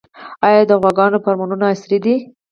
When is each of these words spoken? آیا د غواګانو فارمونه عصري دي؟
آیا 0.47 0.61
د 0.69 0.71
غواګانو 0.81 1.23
فارمونه 1.23 1.65
عصري 1.73 1.97
دي؟ 2.05 2.15